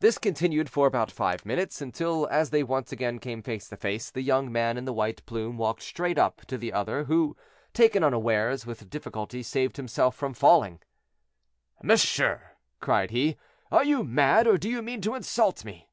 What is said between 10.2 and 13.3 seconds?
falling. "Monsieur," cried